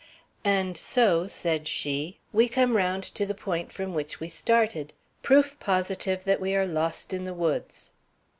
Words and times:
"And 0.43 0.75
so," 0.77 1.27
said 1.27 1.67
she, 1.67 2.17
"we 2.33 2.49
come 2.49 2.75
around 2.75 3.03
to 3.13 3.23
the 3.23 3.35
point 3.35 3.71
from 3.71 3.93
which 3.93 4.19
we 4.19 4.29
started 4.29 4.93
proof 5.21 5.57
positive 5.59 6.23
that 6.23 6.41
we 6.41 6.55
are 6.55 6.65
lost 6.65 7.13
in 7.13 7.23
the 7.23 7.35
woods." 7.35 7.93